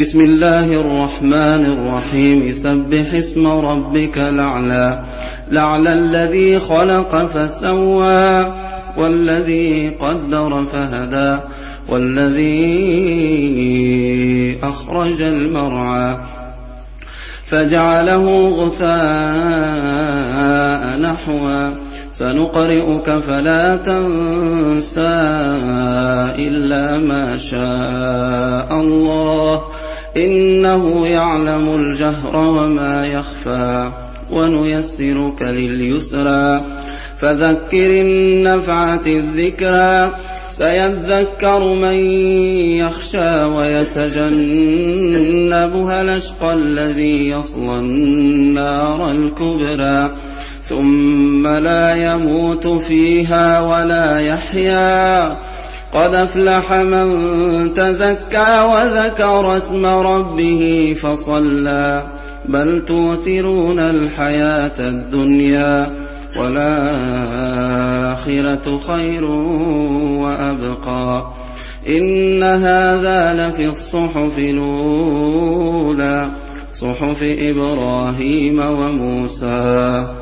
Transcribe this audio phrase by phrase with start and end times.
[0.00, 5.04] بسم الله الرحمن الرحيم سبح اسم ربك الأعلى
[5.50, 8.54] لعلى الذي خلق فسوى
[8.96, 11.42] والذي قدر فهدى
[11.88, 12.48] والذي
[14.62, 16.18] أخرج المرعى
[17.46, 18.90] فجعله غثاء
[21.00, 21.70] نحوا
[22.12, 25.00] سنقرئك فلا تنسى
[26.38, 29.79] إلا ما شاء الله
[30.16, 33.90] إنه يعلم الجهر وما يخفى
[34.30, 36.64] ونيسرك لليسرى.
[37.20, 40.14] فذكر النفعة الذكرى
[40.50, 41.94] سيذكر من
[42.76, 44.30] يخشى ويتجنبها
[46.00, 50.10] الأشقى الذي يصلى النار الكبرى.
[50.64, 55.36] ثم لا يموت فيها ولا يحيا.
[55.92, 62.02] قد أفلح من تزكى وذكر اسم ربه فصلى.
[62.44, 65.90] بل توثرون الحياة الدنيا
[66.36, 66.90] والآخرة
[68.86, 69.24] خير
[70.20, 71.26] وأبقى.
[71.88, 76.28] إن هذا لفي الصحف الأولى
[76.74, 80.19] صحف إبراهيم وموسى.